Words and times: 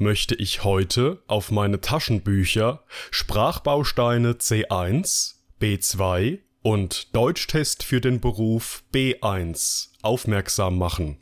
möchte 0.00 0.34
ich 0.34 0.64
heute 0.64 1.22
auf 1.26 1.50
meine 1.50 1.80
Taschenbücher 1.80 2.84
Sprachbausteine 3.10 4.32
C1, 4.32 5.36
B2 5.60 6.40
und 6.62 7.14
Deutschtest 7.14 7.82
für 7.82 8.00
den 8.00 8.20
Beruf 8.20 8.82
B1 8.92 9.90
aufmerksam 10.02 10.78
machen. 10.78 11.18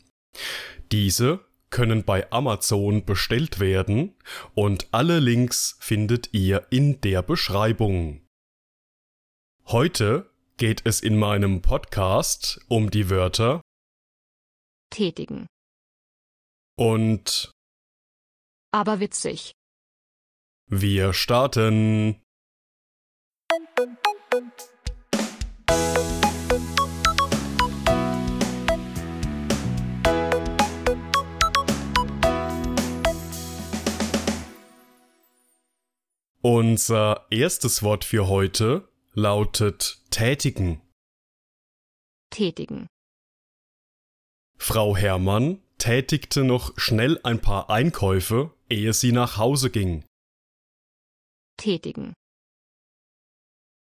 Diese 0.93 1.41
können 1.71 2.05
bei 2.05 2.31
Amazon 2.33 3.05
bestellt 3.05 3.61
werden 3.61 4.15
und 4.55 4.89
alle 4.93 5.19
Links 5.19 5.77
findet 5.81 6.33
ihr 6.33 6.67
in 6.71 7.01
der 7.01 7.23
Beschreibung. 7.23 8.23
Heute 9.67 10.31
geht 10.57 10.81
es 10.85 11.01
in 11.01 11.19
meinem 11.19 11.61
Podcast 11.61 12.61
um 12.69 12.91
die 12.91 13.11
Wörter 13.11 13.61
tätigen. 14.91 15.47
und 16.77 17.53
Aber 18.73 19.01
witzig. 19.01 19.55
wir 20.69 21.13
starten. 21.13 22.21
Unser 36.41 37.27
erstes 37.31 37.83
Wort 37.83 38.05
für 38.05 38.29
heute 38.29 38.89
lautet 39.13 40.03
tätigen. 40.11 40.81
Tätigen. 42.31 42.87
Frau 44.57 44.97
Hermann 44.97 45.63
tätigte 45.79 46.45
noch 46.45 46.73
schnell 46.79 47.19
ein 47.23 47.41
paar 47.41 47.71
Einkäufe, 47.71 48.53
ehe 48.69 48.93
sie 48.93 49.13
nach 49.13 49.37
Hause 49.37 49.71
ging. 49.71 50.05
Tätigen. 51.57 52.15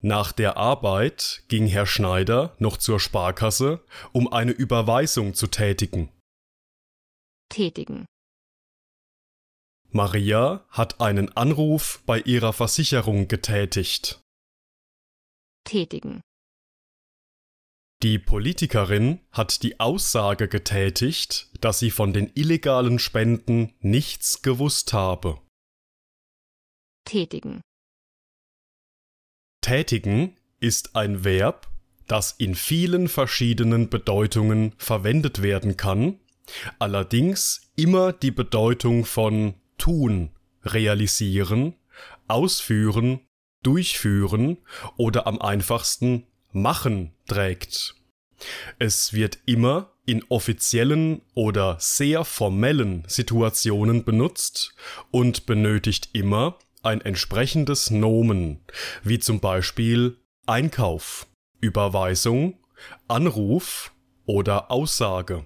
Nach 0.02 0.32
der 0.32 0.58
Arbeit 0.58 1.44
ging 1.48 1.68
Herr 1.68 1.88
Schneider 1.88 2.56
noch 2.60 2.78
zur 2.78 3.00
Sparkasse, 3.00 3.84
um 4.14 4.32
eine 4.32 4.52
Überweisung 4.52 5.34
zu 5.34 5.48
tätigen. 5.48 6.10
Tätigen. 7.50 8.06
Maria 9.90 10.66
hat 10.70 11.02
einen 11.02 11.36
Anruf 11.36 12.04
bei 12.06 12.20
ihrer 12.20 12.54
Versicherung 12.54 13.28
getätigt. 13.28 14.22
Tätigen. 15.64 16.22
Die 18.04 18.20
Politikerin 18.20 19.22
hat 19.32 19.64
die 19.64 19.80
Aussage 19.80 20.48
getätigt, 20.48 21.50
dass 21.62 21.80
sie 21.80 21.90
von 21.90 22.14
den 22.14 22.32
illegalen 22.36 23.00
Spenden 23.00 23.74
nichts 23.80 24.44
gewusst 24.44 24.94
habe. 24.94 25.42
Tätigen. 27.06 27.62
Tätigen 29.62 30.36
ist 30.60 30.96
ein 30.96 31.24
Verb, 31.24 31.68
das 32.06 32.34
in 32.34 32.54
vielen 32.54 33.08
verschiedenen 33.08 33.90
Bedeutungen 33.90 34.74
verwendet 34.78 35.42
werden 35.42 35.76
kann, 35.76 36.20
allerdings 36.78 37.72
immer 37.76 38.14
die 38.14 38.32
Bedeutung 38.32 39.06
von 39.06 39.56
tun, 39.80 40.30
realisieren, 40.64 41.74
ausführen, 42.28 43.22
durchführen 43.64 44.60
oder 44.98 45.26
am 45.26 45.42
einfachsten 45.42 46.28
machen 46.62 47.14
trägt. 47.28 47.96
Es 48.80 49.14
wird 49.14 49.40
immer 49.46 49.92
in 50.06 50.24
offiziellen 50.30 51.22
oder 51.34 51.78
sehr 51.80 52.24
formellen 52.24 53.04
Situationen 53.08 54.04
benutzt 54.04 54.76
und 55.12 55.46
benötigt 55.46 56.10
immer 56.14 56.58
ein 56.84 57.02
entsprechendes 57.02 57.92
Nomen, 57.92 58.62
wie 59.04 59.20
zum 59.20 59.40
Beispiel 59.40 60.18
Einkauf, 60.46 61.28
Überweisung, 61.60 62.58
Anruf 63.08 63.92
oder 64.26 64.72
Aussage. 64.72 65.46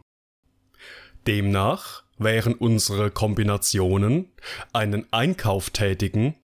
Demnach 1.26 2.04
wären 2.18 2.54
unsere 2.54 3.10
Kombinationen 3.10 4.32
einen 4.74 5.12
Einkauf 5.12 5.72
tätigen, 5.72 6.36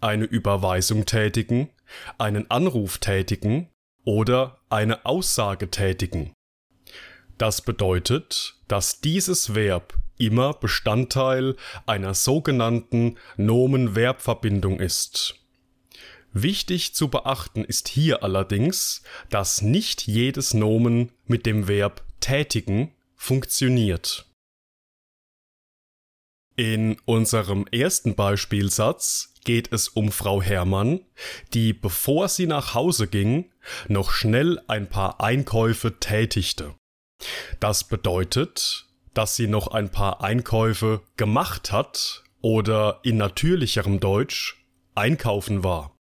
eine 0.00 0.24
Überweisung 0.24 1.06
tätigen, 1.06 1.70
einen 2.18 2.50
Anruf 2.50 2.98
tätigen 2.98 3.71
oder 4.04 4.60
eine 4.68 5.04
Aussage 5.06 5.70
tätigen. 5.70 6.32
Das 7.38 7.62
bedeutet, 7.62 8.56
dass 8.68 9.00
dieses 9.00 9.54
Verb 9.54 9.94
immer 10.18 10.54
Bestandteil 10.54 11.56
einer 11.86 12.14
sogenannten 12.14 13.16
Nomen-Verb-Verbindung 13.36 14.78
ist. 14.78 15.34
Wichtig 16.32 16.94
zu 16.94 17.08
beachten 17.08 17.64
ist 17.64 17.88
hier 17.88 18.22
allerdings, 18.22 19.02
dass 19.28 19.60
nicht 19.60 20.06
jedes 20.06 20.54
Nomen 20.54 21.12
mit 21.26 21.44
dem 21.44 21.68
Verb 21.68 22.04
tätigen 22.20 22.94
funktioniert. 23.16 24.26
In 26.56 26.98
unserem 27.04 27.66
ersten 27.66 28.14
Beispielsatz 28.14 29.31
geht 29.44 29.72
es 29.72 29.88
um 29.88 30.12
Frau 30.12 30.42
Hermann, 30.42 31.00
die, 31.52 31.72
bevor 31.72 32.28
sie 32.28 32.46
nach 32.46 32.74
Hause 32.74 33.08
ging, 33.08 33.50
noch 33.88 34.10
schnell 34.10 34.60
ein 34.68 34.88
paar 34.88 35.20
Einkäufe 35.20 35.98
tätigte. 35.98 36.74
Das 37.60 37.84
bedeutet, 37.84 38.86
dass 39.14 39.36
sie 39.36 39.46
noch 39.46 39.68
ein 39.68 39.90
paar 39.90 40.22
Einkäufe 40.22 41.02
gemacht 41.16 41.70
hat 41.72 42.24
oder 42.40 43.00
in 43.02 43.16
natürlicherem 43.16 44.00
Deutsch 44.00 44.64
einkaufen 44.94 45.62
war. 45.62 45.96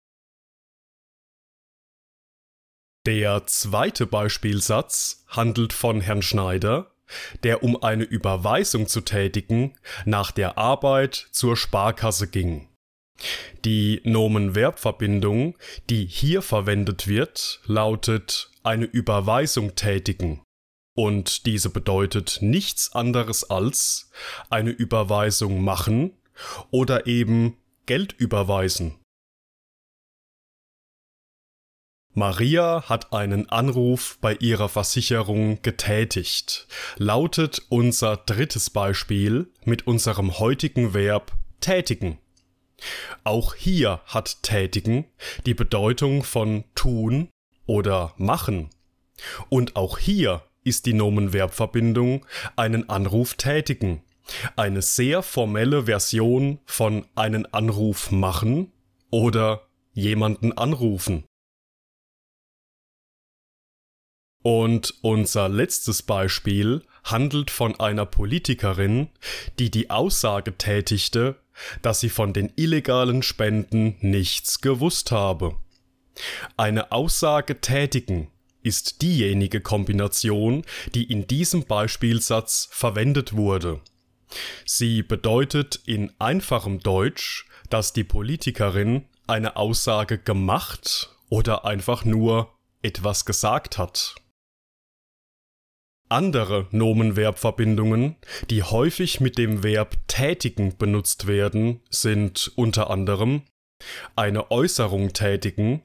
Der 3.05 3.45
zweite 3.47 4.05
Beispielsatz 4.05 5.25
handelt 5.27 5.73
von 5.73 6.01
Herrn 6.01 6.21
Schneider, 6.21 6.91
der 7.43 7.63
um 7.63 7.81
eine 7.81 8.03
Überweisung 8.03 8.87
zu 8.87 9.01
tätigen 9.01 9.77
nach 10.05 10.31
der 10.31 10.57
Arbeit 10.57 11.27
zur 11.31 11.57
Sparkasse 11.57 12.27
ging. 12.27 12.68
Die 13.65 14.01
Nomen-Verb-Verbindung, 14.03 15.57
die 15.89 16.05
hier 16.05 16.41
verwendet 16.41 17.07
wird, 17.07 17.59
lautet 17.65 18.51
eine 18.63 18.85
Überweisung 18.85 19.75
tätigen. 19.75 20.41
Und 20.95 21.45
diese 21.45 21.69
bedeutet 21.69 22.39
nichts 22.41 22.93
anderes 22.93 23.49
als 23.49 24.09
eine 24.49 24.71
Überweisung 24.71 25.61
machen 25.61 26.13
oder 26.71 27.07
eben 27.07 27.57
Geld 27.85 28.13
überweisen. 28.13 28.99
Maria 32.13 32.83
hat 32.89 33.13
einen 33.13 33.49
Anruf 33.49 34.17
bei 34.19 34.33
ihrer 34.35 34.67
Versicherung 34.67 35.61
getätigt, 35.61 36.67
lautet 36.97 37.61
unser 37.69 38.17
drittes 38.17 38.69
Beispiel 38.69 39.51
mit 39.63 39.87
unserem 39.87 40.39
heutigen 40.39 40.93
Verb 40.93 41.31
tätigen. 41.61 42.17
Auch 43.23 43.55
hier 43.55 44.01
hat 44.05 44.43
tätigen 44.43 45.05
die 45.45 45.53
Bedeutung 45.53 46.23
von 46.23 46.63
tun 46.75 47.29
oder 47.65 48.13
machen. 48.17 48.69
Und 49.49 49.75
auch 49.75 49.97
hier 49.97 50.43
ist 50.63 50.85
die 50.85 50.93
Nomen-Verb-Verbindung 50.93 52.25
einen 52.55 52.89
Anruf 52.89 53.35
tätigen. 53.35 54.03
Eine 54.55 54.81
sehr 54.81 55.23
formelle 55.23 55.85
Version 55.85 56.59
von 56.65 57.07
einen 57.15 57.51
Anruf 57.53 58.11
machen 58.11 58.71
oder 59.09 59.67
jemanden 59.93 60.53
anrufen. 60.53 61.25
Und 64.41 64.93
unser 65.01 65.49
letztes 65.49 66.03
Beispiel 66.03 66.83
handelt 67.03 67.51
von 67.51 67.79
einer 67.79 68.05
Politikerin, 68.05 69.09
die 69.57 69.71
die 69.71 69.89
Aussage 69.89 70.57
tätigte, 70.57 71.35
dass 71.81 71.99
sie 71.99 72.09
von 72.09 72.33
den 72.33 72.51
illegalen 72.55 73.21
Spenden 73.23 73.97
nichts 74.01 74.61
gewusst 74.61 75.11
habe. 75.11 75.57
Eine 76.57 76.91
Aussage 76.91 77.61
tätigen 77.61 78.29
ist 78.61 79.01
diejenige 79.01 79.61
Kombination, 79.61 80.65
die 80.93 81.03
in 81.03 81.27
diesem 81.27 81.65
Beispielsatz 81.65 82.67
verwendet 82.71 83.35
wurde. 83.35 83.79
Sie 84.65 85.01
bedeutet 85.01 85.79
in 85.85 86.11
einfachem 86.19 86.79
Deutsch, 86.79 87.45
dass 87.69 87.93
die 87.93 88.03
Politikerin 88.03 89.05
eine 89.27 89.55
Aussage 89.55 90.17
gemacht 90.17 91.15
oder 91.29 91.65
einfach 91.65 92.05
nur 92.05 92.53
etwas 92.81 93.25
gesagt 93.25 93.77
hat. 93.77 94.15
Andere 96.11 96.67
Nomenverbverbindungen, 96.71 98.15
die 98.49 98.63
häufig 98.63 99.19
mit 99.21 99.37
dem 99.37 99.61
Verb 99.61 99.95
tätigen 100.07 100.75
benutzt 100.75 101.27
werden, 101.27 101.81
sind 101.91 102.51
unter 102.55 102.89
anderem 102.89 103.43
eine 104.15 104.49
Äußerung 104.49 105.13
tätigen, 105.13 105.83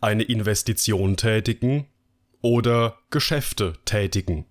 eine 0.00 0.22
Investition 0.22 1.16
tätigen 1.16 1.88
oder 2.40 3.00
Geschäfte 3.10 3.72
tätigen. 3.84 4.46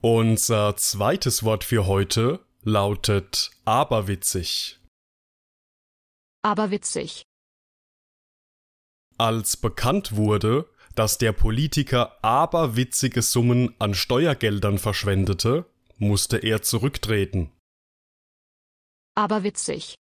Unser 0.00 0.76
zweites 0.76 1.42
Wort 1.42 1.64
für 1.64 1.86
heute 1.86 2.40
lautet 2.62 3.50
aberwitzig. 3.66 4.78
Aberwitzig. 6.46 7.24
Als 9.18 9.56
bekannt 9.56 10.14
wurde, 10.14 10.70
dass 10.94 11.18
der 11.18 11.32
Politiker 11.32 12.22
aberwitzige 12.24 13.20
Summen 13.22 13.74
an 13.80 13.94
Steuergeldern 13.94 14.78
verschwendete, 14.78 15.68
musste 15.96 16.36
er 16.36 16.62
zurücktreten. 16.62 17.50
Aberwitzig. 19.16 19.96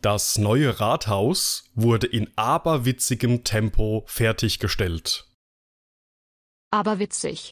Das 0.00 0.38
neue 0.38 0.78
Rathaus 0.78 1.68
wurde 1.74 2.06
in 2.06 2.32
aberwitzigem 2.36 3.42
Tempo 3.42 4.04
fertiggestellt. 4.06 5.28
Aberwitzig. 6.70 7.50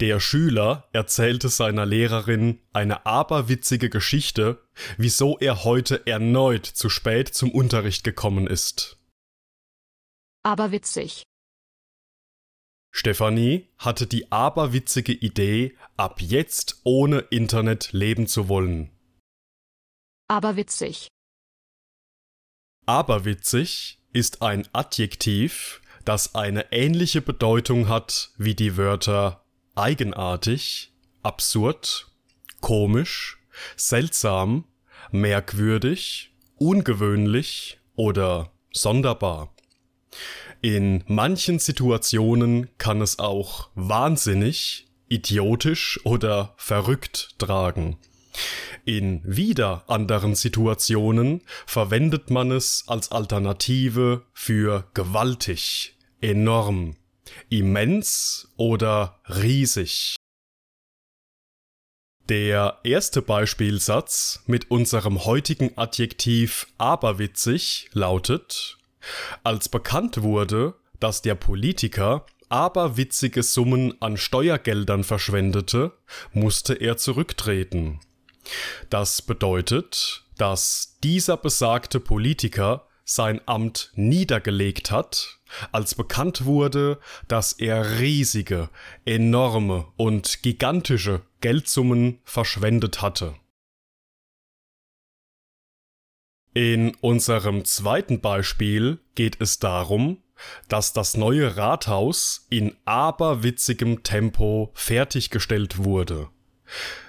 Der 0.00 0.20
Schüler 0.20 0.88
erzählte 0.92 1.48
seiner 1.48 1.86
Lehrerin 1.86 2.60
eine 2.74 3.06
aberwitzige 3.06 3.88
Geschichte, 3.88 4.62
wieso 4.98 5.38
er 5.38 5.64
heute 5.64 6.06
erneut 6.06 6.66
zu 6.66 6.90
spät 6.90 7.28
zum 7.28 7.50
Unterricht 7.50 8.04
gekommen 8.04 8.46
ist. 8.46 8.98
Aberwitzig. 10.42 11.22
Stefanie 12.92 13.68
hatte 13.78 14.06
die 14.06 14.30
aberwitzige 14.30 15.12
Idee, 15.12 15.76
ab 15.96 16.20
jetzt 16.20 16.80
ohne 16.84 17.20
Internet 17.20 17.92
leben 17.92 18.26
zu 18.26 18.48
wollen. 18.48 18.90
Aberwitzig. 20.28 21.08
Aberwitzig 22.84 23.98
ist 24.12 24.42
ein 24.42 24.68
Adjektiv, 24.72 25.80
das 26.04 26.34
eine 26.34 26.72
ähnliche 26.72 27.20
Bedeutung 27.22 27.88
hat 27.88 28.32
wie 28.36 28.54
die 28.54 28.76
Wörter 28.76 29.45
eigenartig, 29.76 30.92
absurd, 31.22 32.06
komisch, 32.60 33.38
seltsam, 33.76 34.64
merkwürdig, 35.12 36.32
ungewöhnlich 36.56 37.78
oder 37.94 38.52
sonderbar. 38.72 39.54
In 40.62 41.04
manchen 41.06 41.58
Situationen 41.58 42.70
kann 42.78 43.00
es 43.00 43.18
auch 43.18 43.70
wahnsinnig, 43.74 44.88
idiotisch 45.08 46.00
oder 46.04 46.54
verrückt 46.56 47.38
tragen. 47.38 47.98
In 48.84 49.22
wieder 49.24 49.84
anderen 49.88 50.34
Situationen 50.34 51.42
verwendet 51.66 52.30
man 52.30 52.50
es 52.50 52.84
als 52.86 53.12
Alternative 53.12 54.26
für 54.32 54.88
gewaltig, 54.94 55.96
enorm, 56.20 56.96
immens 57.48 58.48
oder 58.56 59.20
riesig. 59.28 60.16
Der 62.28 62.80
erste 62.82 63.22
Beispielsatz 63.22 64.42
mit 64.46 64.70
unserem 64.70 65.24
heutigen 65.24 65.78
Adjektiv 65.78 66.66
aberwitzig 66.76 67.88
lautet 67.92 68.78
Als 69.44 69.68
bekannt 69.68 70.22
wurde, 70.22 70.74
dass 70.98 71.22
der 71.22 71.36
Politiker 71.36 72.26
aberwitzige 72.48 73.42
Summen 73.42 74.00
an 74.00 74.16
Steuergeldern 74.16 75.04
verschwendete, 75.04 75.92
musste 76.32 76.74
er 76.74 76.96
zurücktreten. 76.96 78.00
Das 78.90 79.22
bedeutet, 79.22 80.24
dass 80.38 80.98
dieser 81.02 81.36
besagte 81.36 82.00
Politiker 82.00 82.86
sein 83.06 83.40
Amt 83.46 83.92
niedergelegt 83.94 84.90
hat, 84.90 85.38
als 85.70 85.94
bekannt 85.94 86.44
wurde, 86.44 86.98
dass 87.28 87.52
er 87.52 88.00
riesige, 88.00 88.68
enorme 89.04 89.86
und 89.96 90.42
gigantische 90.42 91.22
Geldsummen 91.40 92.18
verschwendet 92.24 93.00
hatte. 93.00 93.36
In 96.52 96.94
unserem 96.96 97.64
zweiten 97.64 98.20
Beispiel 98.20 98.98
geht 99.14 99.40
es 99.40 99.60
darum, 99.60 100.22
dass 100.68 100.92
das 100.92 101.16
neue 101.16 101.56
Rathaus 101.56 102.46
in 102.50 102.74
aberwitzigem 102.86 104.02
Tempo 104.02 104.72
fertiggestellt 104.74 105.84
wurde. 105.84 106.28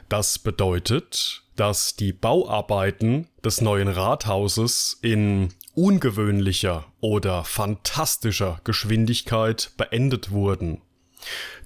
Das 0.10 0.38
bedeutet, 0.38 1.44
dass 1.56 1.96
die 1.96 2.14
Bauarbeiten 2.14 3.28
des 3.44 3.62
neuen 3.62 3.88
Rathauses 3.88 5.00
in 5.02 5.54
ungewöhnlicher 5.78 6.92
oder 7.02 7.44
fantastischer 7.44 8.60
Geschwindigkeit 8.64 9.72
beendet 9.78 10.32
wurden. 10.32 10.82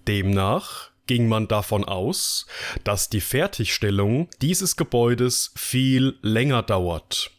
Demnach 0.06 0.92
ging 1.08 1.30
man 1.30 1.48
davon 1.48 1.86
aus, 1.86 2.46
dass 2.84 3.10
die 3.10 3.22
Fertigstellung 3.22 4.30
dieses 4.42 4.75
Gebäudes 4.75 5.54
viel 5.56 6.19
länger 6.22 6.62
dauert. 6.62 7.31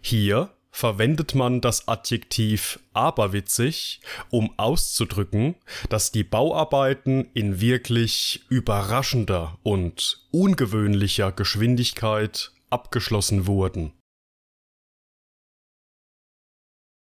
Hier 0.00 0.50
verwendet 0.70 1.34
man 1.34 1.60
das 1.60 1.88
Adjektiv 1.88 2.80
aberwitzig, 2.94 4.00
um 4.30 4.58
auszudrücken, 4.58 5.56
dass 5.90 6.10
die 6.10 6.24
Bauarbeiten 6.24 7.28
in 7.34 7.60
wirklich 7.60 8.44
überraschender 8.48 9.58
und 9.62 10.26
ungewöhnlicher 10.30 11.32
Geschwindigkeit 11.32 12.52
abgeschlossen 12.70 13.46
wurden. 13.46 13.92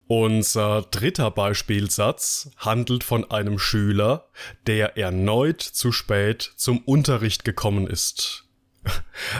Unser 0.08 0.84
dritter 0.84 1.32
Beispielsatz 1.32 2.52
handelt 2.58 3.04
von 3.04 3.30
einem 3.32 3.58
Schüler, 3.58 4.28
der 4.68 4.98
erneut 4.98 5.62
zu 5.62 5.92
spät 5.92 6.54
zum 6.56 6.80
Unterricht 6.80 7.44
gekommen 7.44 7.88
ist. 7.88 8.46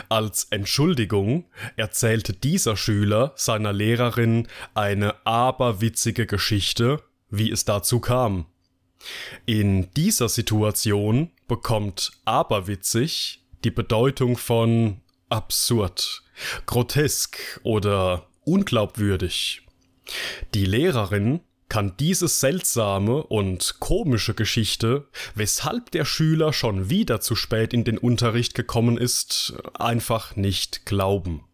Als 0.08 0.48
Entschuldigung 0.50 1.44
erzählte 1.76 2.32
dieser 2.32 2.76
Schüler 2.76 3.32
seiner 3.36 3.72
Lehrerin 3.72 4.48
eine 4.74 5.24
aberwitzige 5.24 6.26
Geschichte, 6.26 7.00
wie 7.30 7.50
es 7.52 7.64
dazu 7.64 8.00
kam. 8.00 8.46
In 9.44 9.90
dieser 9.92 10.28
Situation 10.28 11.30
bekommt 11.46 12.10
aberwitzig 12.24 13.44
die 13.62 13.70
Bedeutung 13.70 14.36
von 14.36 15.00
absurd, 15.28 16.22
grotesk 16.66 17.60
oder 17.62 18.26
unglaubwürdig. 18.44 19.65
Die 20.54 20.64
Lehrerin 20.64 21.40
kann 21.68 21.96
diese 21.98 22.28
seltsame 22.28 23.22
und 23.24 23.76
komische 23.80 24.34
Geschichte, 24.34 25.08
weshalb 25.34 25.90
der 25.90 26.04
Schüler 26.04 26.52
schon 26.52 26.90
wieder 26.90 27.20
zu 27.20 27.34
spät 27.34 27.72
in 27.72 27.84
den 27.84 27.98
Unterricht 27.98 28.54
gekommen 28.54 28.96
ist, 28.96 29.54
einfach 29.74 30.36
nicht 30.36 30.86
glauben. 30.86 31.44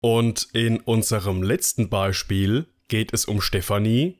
Und 0.00 0.48
in 0.52 0.80
unserem 0.80 1.44
letzten 1.44 1.88
Beispiel 1.88 2.66
geht 2.88 3.14
es 3.14 3.24
um 3.24 3.40
Stefanie, 3.40 4.18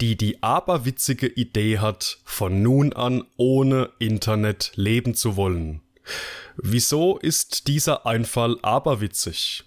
die 0.00 0.16
die 0.16 0.42
aberwitzige 0.42 1.26
Idee 1.26 1.78
hat, 1.78 2.18
von 2.24 2.62
nun 2.62 2.92
an 2.92 3.24
ohne 3.36 3.90
Internet 3.98 4.72
leben 4.74 5.14
zu 5.14 5.36
wollen. 5.36 5.80
Wieso 6.56 7.16
ist 7.18 7.66
dieser 7.66 8.04
Einfall 8.04 8.58
aberwitzig? 8.60 9.64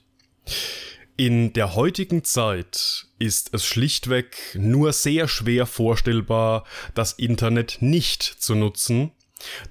In 1.17 1.53
der 1.53 1.75
heutigen 1.75 2.25
Zeit 2.25 3.07
ist 3.19 3.53
es 3.53 3.65
schlichtweg 3.65 4.36
nur 4.53 4.91
sehr 4.91 5.29
schwer 5.29 5.65
vorstellbar, 5.65 6.65
das 6.93 7.13
Internet 7.13 7.77
nicht 7.79 8.22
zu 8.22 8.53
nutzen, 8.53 9.12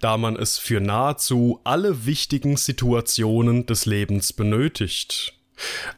da 0.01 0.17
man 0.17 0.37
es 0.37 0.57
für 0.57 0.81
nahezu 0.81 1.61
alle 1.63 2.07
wichtigen 2.07 2.57
Situationen 2.57 3.67
des 3.67 3.85
Lebens 3.85 4.33
benötigt. 4.33 5.35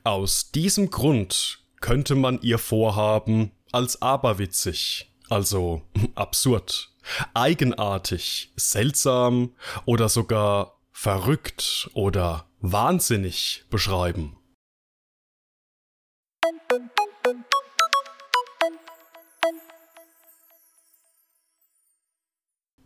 Aus 0.03 0.51
diesem 0.51 0.91
Grund 0.91 1.61
könnte 1.81 2.17
man 2.17 2.41
ihr 2.43 2.59
Vorhaben 2.59 3.53
als 3.71 4.03
aberwitzig, 4.03 5.13
also 5.29 5.83
absurd, 6.17 6.91
eigenartig, 7.35 8.51
seltsam 8.57 9.55
oder 9.85 10.09
sogar 10.09 10.81
verrückt 10.91 11.89
oder 11.95 12.49
wahnsinnig 12.61 13.65
beschreiben. 13.71 14.37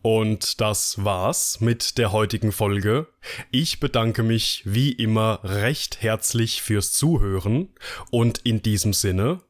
Und 0.02 0.60
das 0.60 1.04
war's 1.04 1.60
mit 1.60 1.98
der 1.98 2.12
heutigen 2.12 2.52
Folge. 2.52 3.06
Ich 3.50 3.80
bedanke 3.80 4.22
mich 4.22 4.62
wie 4.64 4.92
immer 4.92 5.40
recht 5.42 6.00
herzlich 6.00 6.62
fürs 6.62 6.92
Zuhören 6.92 7.68
und 8.10 8.38
in 8.38 8.62
diesem 8.62 8.94
Sinne, 8.94 9.40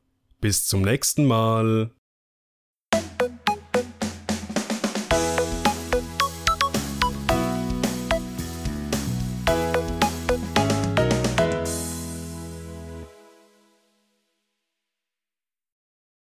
bis 0.41 0.67
zum 0.67 0.83
nächsten 0.83 1.25
Mal. 1.25 1.91